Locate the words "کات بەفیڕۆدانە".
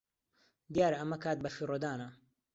1.23-2.09